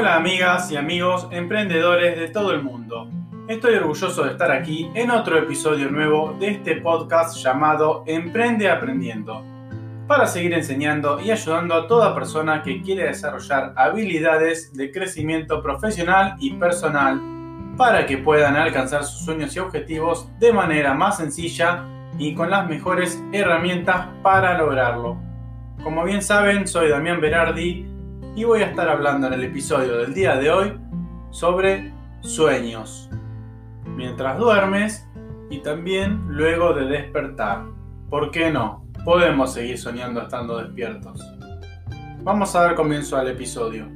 Hola 0.00 0.14
amigas 0.14 0.70
y 0.70 0.76
amigos 0.76 1.26
emprendedores 1.32 2.16
de 2.16 2.28
todo 2.28 2.52
el 2.52 2.62
mundo. 2.62 3.10
Estoy 3.48 3.74
orgulloso 3.74 4.22
de 4.22 4.30
estar 4.30 4.52
aquí 4.52 4.88
en 4.94 5.10
otro 5.10 5.36
episodio 5.36 5.90
nuevo 5.90 6.36
de 6.38 6.50
este 6.50 6.76
podcast 6.76 7.36
llamado 7.38 8.04
Emprende 8.06 8.70
Aprendiendo, 8.70 9.42
para 10.06 10.28
seguir 10.28 10.54
enseñando 10.54 11.20
y 11.20 11.32
ayudando 11.32 11.74
a 11.74 11.88
toda 11.88 12.14
persona 12.14 12.62
que 12.62 12.80
quiere 12.80 13.08
desarrollar 13.08 13.72
habilidades 13.74 14.72
de 14.72 14.92
crecimiento 14.92 15.60
profesional 15.64 16.36
y 16.38 16.52
personal 16.52 17.20
para 17.76 18.06
que 18.06 18.18
puedan 18.18 18.54
alcanzar 18.54 19.02
sus 19.02 19.24
sueños 19.24 19.56
y 19.56 19.58
objetivos 19.58 20.30
de 20.38 20.52
manera 20.52 20.94
más 20.94 21.16
sencilla 21.16 21.84
y 22.16 22.36
con 22.36 22.50
las 22.50 22.68
mejores 22.68 23.20
herramientas 23.32 24.06
para 24.22 24.56
lograrlo. 24.56 25.20
Como 25.82 26.04
bien 26.04 26.22
saben, 26.22 26.68
soy 26.68 26.88
Damián 26.88 27.20
Berardi 27.20 27.87
y 28.38 28.44
voy 28.44 28.62
a 28.62 28.66
estar 28.66 28.88
hablando 28.88 29.26
en 29.26 29.32
el 29.32 29.42
episodio 29.42 29.96
del 29.96 30.14
día 30.14 30.36
de 30.36 30.48
hoy 30.48 30.72
sobre 31.30 31.92
sueños, 32.20 33.10
mientras 33.84 34.38
duermes 34.38 35.08
y 35.50 35.58
también 35.58 36.22
luego 36.28 36.72
de 36.72 36.84
despertar. 36.84 37.64
¿Por 38.08 38.30
qué 38.30 38.52
no? 38.52 38.86
Podemos 39.04 39.54
seguir 39.54 39.76
soñando 39.76 40.22
estando 40.22 40.56
despiertos. 40.58 41.20
Vamos 42.22 42.54
a 42.54 42.62
dar 42.62 42.74
comienzo 42.76 43.16
al 43.16 43.26
episodio. 43.26 43.88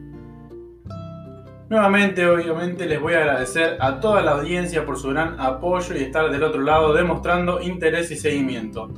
Nuevamente, 1.68 2.26
obviamente, 2.26 2.86
les 2.86 3.00
voy 3.00 3.12
a 3.12 3.18
agradecer 3.18 3.76
a 3.78 4.00
toda 4.00 4.22
la 4.22 4.32
audiencia 4.32 4.84
por 4.84 4.98
su 4.98 5.10
gran 5.10 5.38
apoyo 5.38 5.94
y 5.94 6.02
estar 6.02 6.32
del 6.32 6.42
otro 6.42 6.62
lado 6.62 6.92
demostrando 6.92 7.60
interés 7.60 8.10
y 8.10 8.16
seguimiento. 8.16 8.92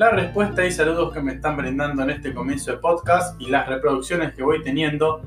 La 0.00 0.08
respuesta 0.08 0.64
y 0.64 0.72
saludos 0.72 1.12
que 1.12 1.20
me 1.20 1.34
están 1.34 1.58
brindando 1.58 2.02
en 2.02 2.08
este 2.08 2.32
comienzo 2.32 2.70
de 2.70 2.78
podcast 2.78 3.38
y 3.38 3.50
las 3.50 3.68
reproducciones 3.68 4.32
que 4.32 4.42
voy 4.42 4.62
teniendo 4.62 5.20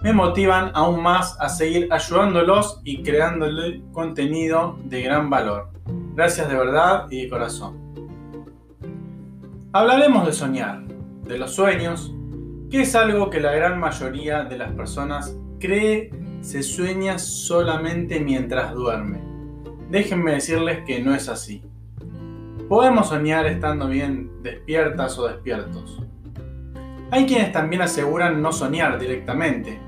me 0.00 0.12
motivan 0.12 0.70
aún 0.74 1.02
más 1.02 1.36
a 1.40 1.48
seguir 1.48 1.88
ayudándolos 1.90 2.80
y 2.84 3.02
creándole 3.02 3.82
contenido 3.90 4.78
de 4.84 5.02
gran 5.02 5.28
valor. 5.28 5.70
Gracias 6.14 6.48
de 6.48 6.54
verdad 6.54 7.08
y 7.10 7.22
de 7.22 7.28
corazón. 7.28 7.80
Hablaremos 9.72 10.24
de 10.24 10.32
soñar, 10.32 10.86
de 10.86 11.38
los 11.38 11.56
sueños, 11.56 12.14
que 12.70 12.82
es 12.82 12.94
algo 12.94 13.28
que 13.28 13.40
la 13.40 13.50
gran 13.54 13.80
mayoría 13.80 14.44
de 14.44 14.56
las 14.56 14.70
personas 14.70 15.36
cree 15.58 16.12
se 16.42 16.62
sueña 16.62 17.18
solamente 17.18 18.20
mientras 18.20 18.72
duerme. 18.72 19.20
Déjenme 19.90 20.34
decirles 20.34 20.84
que 20.86 21.02
no 21.02 21.12
es 21.12 21.28
así. 21.28 21.64
Podemos 22.68 23.08
soñar 23.08 23.46
estando 23.46 23.86
bien 23.86 24.42
despiertas 24.42 25.16
o 25.18 25.28
despiertos. 25.28 26.02
Hay 27.12 27.24
quienes 27.26 27.52
también 27.52 27.82
aseguran 27.82 28.42
no 28.42 28.50
soñar 28.50 28.98
directamente, 28.98 29.78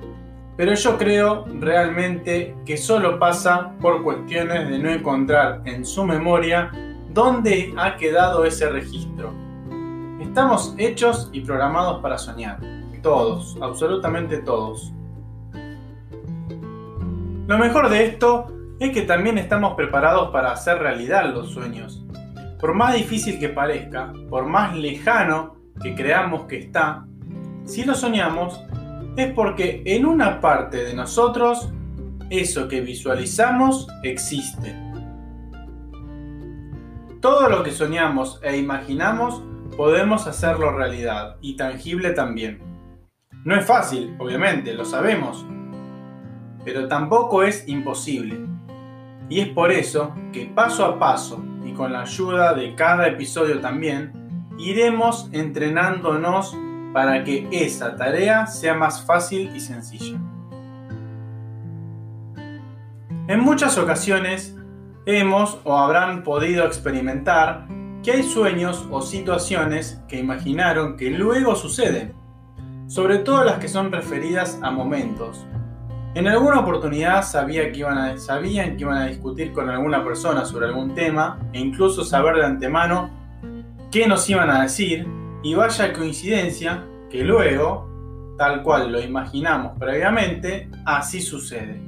pero 0.56 0.74
yo 0.74 0.96
creo 0.96 1.44
realmente 1.58 2.54
que 2.64 2.76
solo 2.76 3.18
pasa 3.18 3.72
por 3.80 4.04
cuestiones 4.04 4.68
de 4.70 4.78
no 4.78 4.90
encontrar 4.90 5.62
en 5.64 5.84
su 5.84 6.04
memoria 6.04 6.70
dónde 7.12 7.74
ha 7.76 7.96
quedado 7.96 8.44
ese 8.44 8.68
registro. 8.68 9.32
Estamos 10.20 10.74
hechos 10.78 11.30
y 11.32 11.40
programados 11.40 12.00
para 12.00 12.16
soñar, 12.16 12.60
todos, 13.02 13.56
absolutamente 13.60 14.38
todos. 14.38 14.92
Lo 17.46 17.58
mejor 17.58 17.88
de 17.88 18.04
esto 18.04 18.46
es 18.78 18.90
que 18.92 19.02
también 19.02 19.38
estamos 19.38 19.74
preparados 19.74 20.30
para 20.30 20.52
hacer 20.52 20.78
realidad 20.78 21.32
los 21.32 21.50
sueños 21.50 22.04
por 22.58 22.74
más 22.74 22.94
difícil 22.94 23.38
que 23.38 23.48
parezca, 23.48 24.12
por 24.28 24.46
más 24.46 24.76
lejano 24.76 25.56
que 25.80 25.94
creamos 25.94 26.44
que 26.44 26.58
está, 26.58 27.06
si 27.64 27.84
lo 27.84 27.94
soñamos, 27.94 28.60
es 29.16 29.32
porque 29.32 29.82
en 29.84 30.06
una 30.06 30.40
parte 30.40 30.84
de 30.84 30.94
nosotros 30.94 31.70
eso 32.30 32.68
que 32.68 32.80
visualizamos 32.80 33.86
existe. 34.02 34.74
Todo 37.20 37.48
lo 37.48 37.62
que 37.62 37.70
soñamos 37.70 38.40
e 38.42 38.56
imaginamos 38.56 39.42
podemos 39.76 40.26
hacerlo 40.26 40.72
realidad 40.72 41.36
y 41.40 41.56
tangible 41.56 42.10
también. 42.10 42.60
No 43.44 43.54
es 43.54 43.66
fácil, 43.66 44.14
obviamente, 44.18 44.72
lo 44.74 44.84
sabemos, 44.84 45.44
pero 46.64 46.88
tampoco 46.88 47.42
es 47.42 47.68
imposible. 47.68 48.38
Y 49.28 49.40
es 49.40 49.48
por 49.48 49.70
eso 49.72 50.14
que 50.32 50.46
paso 50.46 50.84
a 50.84 50.98
paso 50.98 51.44
con 51.78 51.92
la 51.92 52.02
ayuda 52.02 52.54
de 52.54 52.74
cada 52.74 53.06
episodio 53.06 53.60
también, 53.60 54.12
iremos 54.58 55.30
entrenándonos 55.32 56.54
para 56.92 57.22
que 57.22 57.48
esa 57.52 57.94
tarea 57.94 58.48
sea 58.48 58.74
más 58.74 59.06
fácil 59.06 59.54
y 59.54 59.60
sencilla. 59.60 60.18
En 63.28 63.40
muchas 63.40 63.78
ocasiones 63.78 64.56
hemos 65.06 65.60
o 65.62 65.76
habrán 65.76 66.24
podido 66.24 66.66
experimentar 66.66 67.68
que 68.02 68.10
hay 68.10 68.22
sueños 68.24 68.88
o 68.90 69.00
situaciones 69.00 70.02
que 70.08 70.18
imaginaron 70.18 70.96
que 70.96 71.10
luego 71.10 71.54
suceden, 71.54 72.12
sobre 72.88 73.18
todo 73.18 73.44
las 73.44 73.58
que 73.58 73.68
son 73.68 73.92
referidas 73.92 74.58
a 74.62 74.72
momentos, 74.72 75.46
en 76.18 76.26
alguna 76.26 76.58
oportunidad 76.58 77.22
sabía 77.22 77.70
que 77.70 77.78
iban 77.78 77.96
a, 77.96 78.18
sabían 78.18 78.76
que 78.76 78.82
iban 78.82 78.98
a 78.98 79.06
discutir 79.06 79.52
con 79.52 79.70
alguna 79.70 80.02
persona 80.02 80.44
sobre 80.44 80.66
algún 80.66 80.92
tema 80.92 81.38
e 81.52 81.60
incluso 81.60 82.04
saber 82.04 82.34
de 82.34 82.44
antemano 82.44 83.08
qué 83.92 84.08
nos 84.08 84.28
iban 84.28 84.50
a 84.50 84.62
decir 84.62 85.06
y 85.44 85.54
vaya 85.54 85.92
coincidencia 85.92 86.84
que 87.08 87.22
luego, 87.22 88.34
tal 88.36 88.64
cual 88.64 88.90
lo 88.90 89.00
imaginamos 89.00 89.78
previamente, 89.78 90.68
así 90.84 91.20
sucede. 91.20 91.80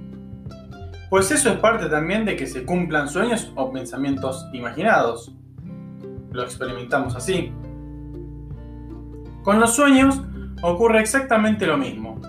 Pues 1.10 1.32
eso 1.32 1.50
es 1.50 1.58
parte 1.58 1.86
también 1.86 2.24
de 2.24 2.36
que 2.36 2.46
se 2.46 2.64
cumplan 2.64 3.08
sueños 3.08 3.50
o 3.56 3.72
pensamientos 3.72 4.46
imaginados. 4.52 5.34
Lo 6.30 6.44
experimentamos 6.44 7.16
así. 7.16 7.52
Con 9.42 9.58
los 9.58 9.74
sueños 9.74 10.22
ocurre 10.62 11.00
exactamente 11.00 11.66
lo 11.66 11.76
mismo. 11.76 12.20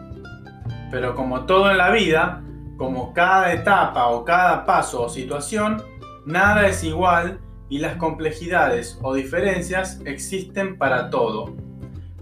Pero 0.91 1.15
como 1.15 1.45
todo 1.45 1.71
en 1.71 1.77
la 1.77 1.89
vida, 1.89 2.43
como 2.77 3.13
cada 3.13 3.53
etapa 3.53 4.07
o 4.07 4.25
cada 4.25 4.65
paso 4.65 5.03
o 5.03 5.09
situación, 5.09 5.81
nada 6.25 6.67
es 6.67 6.83
igual 6.83 7.39
y 7.69 7.79
las 7.79 7.95
complejidades 7.95 8.99
o 9.01 9.13
diferencias 9.13 10.01
existen 10.05 10.77
para 10.77 11.09
todo. 11.09 11.55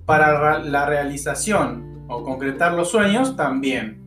Para 0.05 0.59
la 0.59 0.85
realización 0.85 2.05
o 2.07 2.23
concretar 2.23 2.73
los 2.73 2.91
sueños 2.91 3.35
también. 3.35 3.99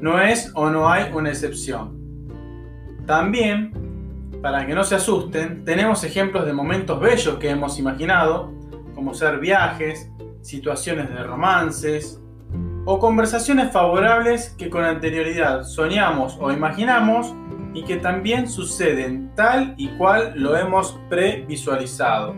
No 0.00 0.20
es 0.20 0.50
o 0.54 0.70
no 0.70 0.88
hay 0.88 1.12
una 1.12 1.30
excepción. 1.30 1.94
También, 3.06 3.72
para 4.42 4.66
que 4.66 4.74
no 4.74 4.82
se 4.82 4.96
asusten, 4.96 5.64
tenemos 5.64 6.04
ejemplos 6.04 6.46
de 6.46 6.52
momentos 6.52 6.98
bellos 7.00 7.38
que 7.38 7.50
hemos 7.50 7.78
imaginado, 7.78 8.52
como 8.94 9.14
ser 9.14 9.38
viajes, 9.38 10.10
situaciones 10.40 11.10
de 11.10 11.22
romances, 11.22 12.20
o 12.84 12.98
conversaciones 12.98 13.72
favorables 13.72 14.50
que 14.58 14.68
con 14.68 14.84
anterioridad 14.84 15.64
soñamos 15.64 16.36
o 16.40 16.52
imaginamos 16.52 17.34
y 17.72 17.84
que 17.84 17.96
también 17.96 18.48
suceden 18.48 19.32
tal 19.34 19.74
y 19.76 19.88
cual 19.96 20.32
lo 20.36 20.56
hemos 20.56 20.98
previsualizado. 21.08 22.34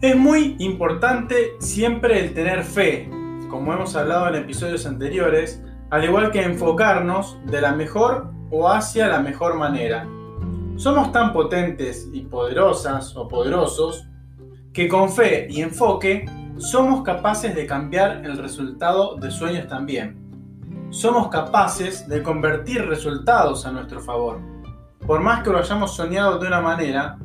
Es 0.00 0.16
muy 0.16 0.56
importante 0.58 1.52
siempre 1.58 2.20
el 2.20 2.34
tener 2.34 2.64
fe, 2.64 3.08
como 3.48 3.72
hemos 3.72 3.94
hablado 3.96 4.28
en 4.28 4.36
episodios 4.36 4.86
anteriores, 4.86 5.62
al 5.90 6.04
igual 6.04 6.30
que 6.30 6.42
enfocarnos 6.42 7.38
de 7.46 7.60
la 7.60 7.72
mejor 7.72 8.32
o 8.50 8.68
hacia 8.68 9.08
la 9.08 9.20
mejor 9.20 9.56
manera. 9.56 10.06
Somos 10.76 11.12
tan 11.12 11.32
potentes 11.32 12.08
y 12.12 12.22
poderosas 12.22 13.14
o 13.16 13.28
poderosos 13.28 14.08
que 14.72 14.88
con 14.88 15.10
fe 15.10 15.46
y 15.50 15.60
enfoque 15.60 16.24
somos 16.60 17.02
capaces 17.02 17.54
de 17.54 17.66
cambiar 17.66 18.22
el 18.24 18.36
resultado 18.36 19.16
de 19.16 19.30
sueños 19.30 19.66
también. 19.66 20.18
Somos 20.90 21.28
capaces 21.28 22.06
de 22.06 22.22
convertir 22.22 22.86
resultados 22.86 23.64
a 23.64 23.72
nuestro 23.72 24.00
favor. 24.00 24.40
Por 25.06 25.20
más 25.20 25.42
que 25.42 25.50
lo 25.50 25.58
hayamos 25.58 25.96
soñado 25.96 26.38
de 26.38 26.46
una 26.46 26.60
manera, 26.60 27.16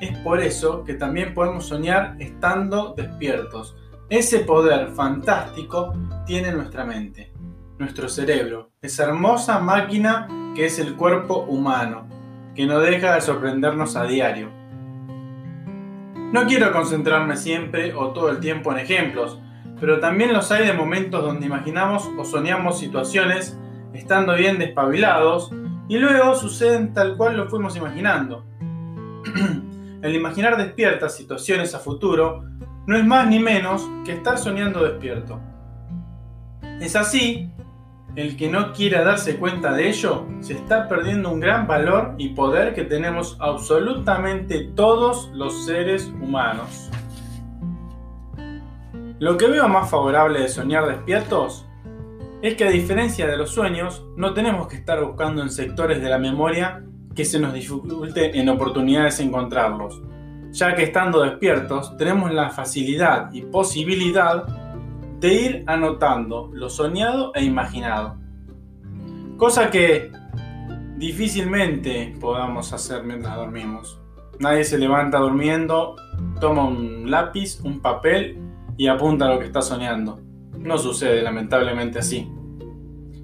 es 0.00 0.16
por 0.18 0.40
eso 0.40 0.84
que 0.84 0.94
también 0.94 1.34
podemos 1.34 1.66
soñar 1.66 2.14
estando 2.20 2.94
despiertos. 2.96 3.74
Ese 4.08 4.40
poder 4.40 4.88
fantástico 4.90 5.92
tiene 6.24 6.52
nuestra 6.52 6.84
mente, 6.84 7.32
nuestro 7.78 8.08
cerebro, 8.08 8.70
esa 8.80 9.04
hermosa 9.04 9.58
máquina 9.58 10.28
que 10.54 10.66
es 10.66 10.78
el 10.78 10.94
cuerpo 10.94 11.44
humano, 11.48 12.06
que 12.54 12.66
no 12.66 12.78
deja 12.78 13.14
de 13.14 13.20
sorprendernos 13.20 13.96
a 13.96 14.04
diario. 14.04 14.59
No 16.32 16.46
quiero 16.46 16.72
concentrarme 16.72 17.36
siempre 17.36 17.92
o 17.92 18.12
todo 18.12 18.30
el 18.30 18.38
tiempo 18.38 18.70
en 18.70 18.78
ejemplos, 18.78 19.40
pero 19.80 19.98
también 19.98 20.32
los 20.32 20.52
hay 20.52 20.64
de 20.64 20.72
momentos 20.72 21.24
donde 21.24 21.46
imaginamos 21.46 22.08
o 22.16 22.24
soñamos 22.24 22.78
situaciones 22.78 23.58
estando 23.92 24.36
bien 24.36 24.58
despabilados 24.58 25.50
y 25.88 25.98
luego 25.98 26.36
suceden 26.36 26.94
tal 26.94 27.16
cual 27.16 27.36
lo 27.36 27.48
fuimos 27.48 27.76
imaginando. 27.76 28.46
El 30.02 30.14
imaginar 30.14 30.56
despiertas 30.56 31.16
situaciones 31.16 31.74
a 31.74 31.80
futuro 31.80 32.44
no 32.86 32.96
es 32.96 33.04
más 33.04 33.26
ni 33.26 33.40
menos 33.40 33.90
que 34.04 34.12
estar 34.12 34.38
soñando 34.38 34.84
despierto. 34.84 35.40
Es 36.80 36.94
así, 36.94 37.50
el 38.16 38.36
que 38.36 38.48
no 38.48 38.72
quiera 38.72 39.04
darse 39.04 39.36
cuenta 39.36 39.72
de 39.72 39.88
ello 39.88 40.26
se 40.40 40.54
está 40.54 40.88
perdiendo 40.88 41.30
un 41.30 41.40
gran 41.40 41.66
valor 41.66 42.14
y 42.18 42.30
poder 42.30 42.74
que 42.74 42.84
tenemos 42.84 43.36
absolutamente 43.40 44.70
todos 44.74 45.30
los 45.32 45.64
seres 45.64 46.12
humanos. 46.20 46.90
Lo 49.18 49.36
que 49.36 49.46
veo 49.46 49.68
más 49.68 49.90
favorable 49.90 50.40
de 50.40 50.48
soñar 50.48 50.86
despiertos 50.86 51.66
es 52.42 52.54
que 52.54 52.64
a 52.64 52.70
diferencia 52.70 53.26
de 53.26 53.36
los 53.36 53.50
sueños, 53.50 54.04
no 54.16 54.32
tenemos 54.32 54.66
que 54.66 54.76
estar 54.76 55.04
buscando 55.04 55.42
en 55.42 55.50
sectores 55.50 56.00
de 56.00 56.08
la 56.08 56.18
memoria 56.18 56.82
que 57.14 57.24
se 57.24 57.38
nos 57.38 57.52
dificulte 57.52 58.38
en 58.38 58.48
oportunidades 58.48 59.20
encontrarlos, 59.20 60.00
ya 60.50 60.74
que 60.74 60.84
estando 60.84 61.20
despiertos 61.20 61.96
tenemos 61.98 62.32
la 62.32 62.48
facilidad 62.48 63.30
y 63.32 63.42
posibilidad 63.42 64.46
de 65.20 65.34
ir 65.34 65.64
anotando 65.66 66.50
lo 66.52 66.68
soñado 66.70 67.32
e 67.34 67.44
imaginado. 67.44 68.16
Cosa 69.36 69.70
que 69.70 70.10
difícilmente 70.96 72.14
podamos 72.20 72.72
hacer 72.72 73.04
mientras 73.04 73.36
dormimos. 73.36 74.00
Nadie 74.38 74.64
se 74.64 74.78
levanta 74.78 75.18
durmiendo, 75.18 75.96
toma 76.40 76.66
un 76.66 77.10
lápiz, 77.10 77.60
un 77.62 77.80
papel 77.80 78.38
y 78.76 78.86
apunta 78.86 79.26
a 79.26 79.34
lo 79.34 79.38
que 79.38 79.46
está 79.46 79.60
soñando. 79.60 80.20
No 80.58 80.78
sucede 80.78 81.22
lamentablemente 81.22 81.98
así. 81.98 82.30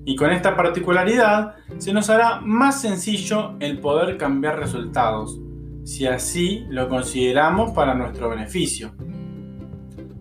Y 0.05 0.15
con 0.17 0.31
esta 0.31 0.55
particularidad 0.55 1.57
se 1.79 1.93
nos 1.93 2.11
hará 2.11 2.41
más 2.41 2.81
sencillo 2.81 3.57
el 3.61 3.81
poder 3.81 4.17
cambiar 4.19 4.59
resultados, 4.59 5.41
si 5.85 6.07
así 6.07 6.65
lo 6.69 6.89
consideramos 6.89 7.73
para 7.73 7.95
nuestro 7.95 8.29
beneficio. 8.29 8.93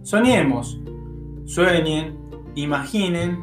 Soñemos, 0.01 0.79
sueñen, 1.45 2.17
imaginen 2.55 3.39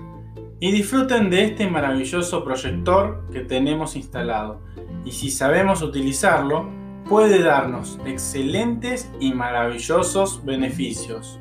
y 0.61 0.71
disfruten 0.71 1.31
de 1.31 1.45
este 1.45 1.69
maravilloso 1.69 2.45
proyector 2.45 3.25
que 3.33 3.41
tenemos 3.41 3.97
instalado. 3.97 4.61
Y 5.05 5.13
si 5.13 5.31
sabemos 5.31 5.83
utilizarlo, 5.83 6.69
puede 7.09 7.43
darnos 7.43 7.99
excelentes 8.07 9.11
y 9.19 9.33
maravillosos 9.33 10.45
beneficios. 10.45 11.41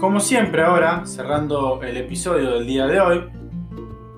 Como 0.00 0.20
siempre 0.20 0.62
ahora, 0.62 1.06
cerrando 1.06 1.82
el 1.82 1.96
episodio 1.96 2.50
del 2.50 2.66
día 2.66 2.86
de 2.86 3.00
hoy, 3.00 3.24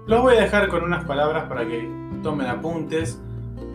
los 0.07 0.23
voy 0.23 0.37
a 0.37 0.41
dejar 0.41 0.69
con 0.69 0.83
unas 0.83 1.05
palabras 1.05 1.45
para 1.45 1.67
que 1.67 1.89
tomen 2.23 2.49
apuntes, 2.49 3.23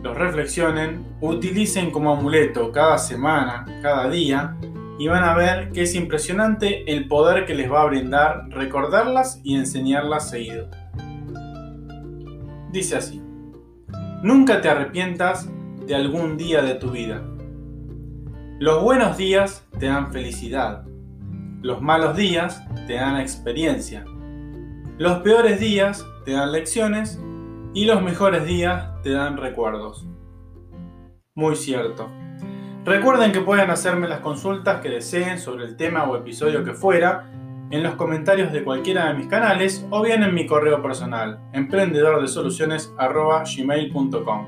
los 0.02 0.18
reflexionen, 0.18 1.06
utilicen 1.22 1.92
como 1.92 2.12
amuleto 2.12 2.72
cada 2.74 2.98
semana, 2.98 3.66
cada 3.82 4.10
día, 4.10 4.58
y 5.00 5.08
van 5.08 5.24
a 5.24 5.36
ver 5.36 5.72
que 5.72 5.84
es 5.84 5.96
impresionante 5.96 6.92
el 6.92 7.08
poder 7.08 7.46
que 7.46 7.56
les 7.56 7.72
va 7.72 7.82
a 7.82 7.86
brindar 7.86 8.50
recordarlas 8.50 9.40
y 9.44 9.56
enseñarlas 9.56 10.30
seguido. 10.30 10.70
Dice 12.72 12.96
así, 12.96 13.22
nunca 14.22 14.62
te 14.62 14.70
arrepientas 14.70 15.50
de 15.86 15.96
algún 15.96 16.38
día 16.38 16.62
de 16.62 16.76
tu 16.76 16.92
vida. 16.92 17.24
Los 18.60 18.84
buenos 18.84 19.18
días 19.18 19.66
te 19.80 19.88
dan 19.88 20.12
felicidad 20.12 20.86
los 21.64 21.82
malos 21.82 22.18
días 22.18 22.62
te 22.88 22.96
dan 22.96 23.22
experiencia. 23.22 24.04
Los 24.98 25.20
peores 25.20 25.62
días 25.62 26.06
te 26.26 26.34
dan 26.34 26.52
lecciones 26.52 27.22
y 27.74 27.86
los 27.86 28.02
mejores 28.02 28.46
días 28.46 29.02
te 29.02 29.12
dan 29.12 29.38
recuerdos. 29.38 30.06
Muy 31.34 31.56
cierto. 31.56 32.12
Recuerden 32.86 33.32
que 33.32 33.42
pueden 33.42 33.70
hacerme 33.70 34.08
las 34.08 34.20
consultas 34.20 34.82
que 34.82 34.90
deseen 34.90 35.40
sobre 35.40 35.66
el 35.66 35.76
tema 35.76 36.04
o 36.04 36.18
episodio 36.18 36.64
que 36.64 36.74
fuera 36.74 37.30
en 37.72 37.82
los 37.82 37.96
comentarios 37.96 38.52
de 38.52 38.64
cualquiera 38.64 39.08
de 39.08 39.16
mis 39.16 39.28
canales 39.28 39.86
o 39.90 40.02
bien 40.02 40.22
en 40.24 40.34
mi 40.34 40.46
correo 40.46 40.82
personal, 40.82 41.40
emprendedordesoluciones.gmail.com. 41.54 44.48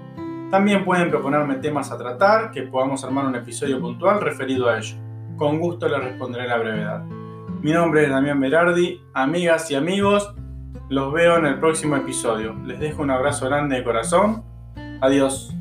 También 0.51 0.85
pueden 0.85 1.09
proponerme 1.09 1.55
temas 1.55 1.91
a 1.91 1.97
tratar, 1.97 2.51
que 2.51 2.61
podamos 2.63 3.03
armar 3.03 3.25
un 3.25 3.35
episodio 3.35 3.79
puntual 3.79 4.21
referido 4.21 4.69
a 4.69 4.77
ello 4.77 4.95
con 5.37 5.59
gusto 5.59 5.87
le 5.87 5.99
responderé 5.99 6.47
la 6.47 6.57
brevedad. 6.57 7.03
Mi 7.61 7.71
nombre 7.71 8.03
es 8.03 8.09
Damián 8.09 8.39
Berardi, 8.39 9.01
amigas 9.13 9.69
y 9.71 9.75
amigos, 9.75 10.33
los 10.89 11.11
veo 11.13 11.37
en 11.37 11.45
el 11.45 11.59
próximo 11.59 11.95
episodio. 11.95 12.53
Les 12.65 12.79
dejo 12.79 13.01
un 13.01 13.11
abrazo 13.11 13.47
grande 13.47 13.77
de 13.77 13.83
corazón. 13.83 14.43
Adiós. 15.01 15.54